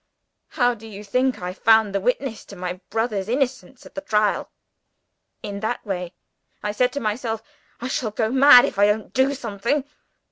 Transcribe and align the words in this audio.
How 0.47 0.73
do 0.73 0.87
you 0.87 1.03
think 1.03 1.43
I 1.43 1.53
found 1.53 1.93
the 1.93 2.01
witness 2.01 2.43
to 2.45 2.55
my 2.55 2.81
brother's 2.89 3.29
innocence 3.29 3.85
at 3.85 3.93
the 3.93 4.01
Trial? 4.01 4.49
In 5.43 5.59
that 5.59 5.85
way. 5.85 6.15
I 6.63 6.71
said 6.71 6.91
to 6.93 6.99
myself, 6.99 7.43
'I 7.81 7.87
shall 7.89 8.09
go 8.09 8.31
mad 8.31 8.65
if 8.65 8.79
I 8.79 8.87
don't 8.87 9.13
do 9.13 9.35
something.' 9.35 9.85